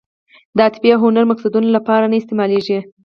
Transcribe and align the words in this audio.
د 0.55 0.57
عاطفي 0.65 0.89
او 0.95 0.99
هنري 1.05 1.25
مقصدونو 1.31 1.67
لپاره 1.77 2.05
نه 2.11 2.15
استعمالېږي. 2.21 2.79